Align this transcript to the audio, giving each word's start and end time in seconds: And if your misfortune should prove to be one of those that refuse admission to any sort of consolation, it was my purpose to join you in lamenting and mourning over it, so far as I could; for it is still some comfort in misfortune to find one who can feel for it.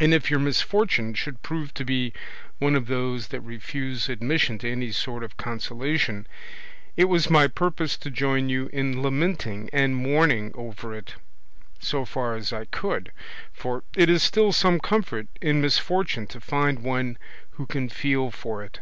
And 0.00 0.12
if 0.12 0.28
your 0.28 0.40
misfortune 0.40 1.14
should 1.14 1.40
prove 1.40 1.72
to 1.74 1.84
be 1.84 2.12
one 2.58 2.74
of 2.74 2.88
those 2.88 3.28
that 3.28 3.42
refuse 3.42 4.08
admission 4.08 4.58
to 4.58 4.68
any 4.68 4.90
sort 4.90 5.22
of 5.22 5.36
consolation, 5.36 6.26
it 6.96 7.04
was 7.04 7.30
my 7.30 7.46
purpose 7.46 7.96
to 7.98 8.10
join 8.10 8.48
you 8.48 8.68
in 8.72 9.02
lamenting 9.04 9.70
and 9.72 9.94
mourning 9.94 10.50
over 10.56 10.96
it, 10.96 11.14
so 11.78 12.04
far 12.04 12.34
as 12.34 12.52
I 12.52 12.64
could; 12.64 13.12
for 13.52 13.84
it 13.94 14.10
is 14.10 14.24
still 14.24 14.50
some 14.50 14.80
comfort 14.80 15.28
in 15.40 15.60
misfortune 15.60 16.26
to 16.26 16.40
find 16.40 16.80
one 16.80 17.16
who 17.50 17.66
can 17.66 17.88
feel 17.88 18.32
for 18.32 18.64
it. 18.64 18.80